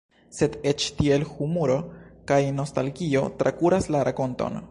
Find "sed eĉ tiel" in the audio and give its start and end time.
0.35-1.25